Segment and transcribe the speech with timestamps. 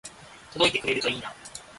[0.51, 1.31] 届いてくれるといいな